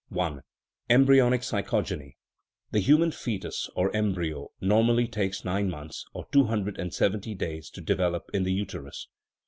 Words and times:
I. 0.19 0.37
Embryonic 0.89 1.41
Psychogeny. 1.43 2.13
The 2.71 2.79
human 2.79 3.11
foetus, 3.11 3.69
or 3.75 3.95
embryo, 3.95 4.49
normally 4.59 5.07
takes 5.07 5.45
nine 5.45 5.69
months 5.69 6.05
(or 6.11 6.25
two 6.31 6.45
hundred 6.45 6.79
and 6.79 6.91
seventy 6.91 7.35
days) 7.35 7.69
to 7.69 7.81
develop 7.81 8.31
in 8.33 8.41
the 8.41 8.51
uterus. 8.51 9.07